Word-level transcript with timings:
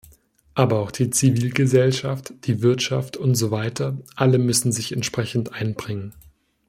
Aber 0.55 0.79
auch 0.79 0.89
die 0.89 1.11
Zivilgesellschaft, 1.11 2.33
die 2.47 2.63
Wirtschaft 2.63 3.17
und 3.17 3.35
so 3.35 3.51
weiter, 3.51 3.99
alle 4.15 4.39
müssen 4.39 4.71
sich 4.71 4.93
entsprechend 4.93 5.53
einbringen. 5.53 6.15